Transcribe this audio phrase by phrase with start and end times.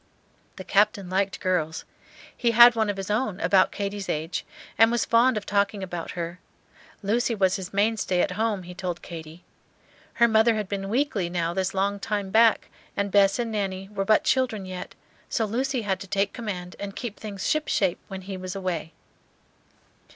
[0.55, 1.85] The Captain liked girls.
[2.35, 4.43] He had one of his own, about Katy's age,
[4.75, 6.39] and was fond of talking about her.
[7.03, 9.43] Lucy was his mainstay at home, he told Katy.
[10.13, 14.03] Her mother had been "weakly" now this long time back, and Bess and Nanny were
[14.03, 14.95] but children yet,
[15.29, 18.93] so Lucy had to take command and keep things ship shape when he was away.